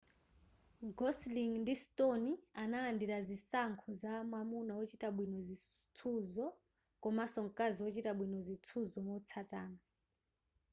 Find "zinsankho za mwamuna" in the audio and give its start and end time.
3.27-4.71